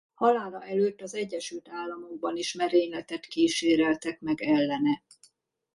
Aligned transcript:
Halála 0.13 0.63
előtt 0.63 1.01
az 1.01 1.13
Egyesült 1.13 1.69
Államokban 1.69 2.35
is 2.35 2.53
merényletet 2.53 3.25
kíséreltek 3.25 4.21
meg 4.21 4.41
ellene. 4.41 5.01